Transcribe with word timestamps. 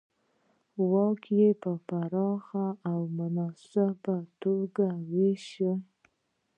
واک 0.91 1.21
یې 1.39 1.49
په 1.61 1.71
پراخه 1.87 2.67
او 2.89 2.99
مناسبه 3.17 4.15
توګه 4.41 4.87
وېشه 5.11 5.73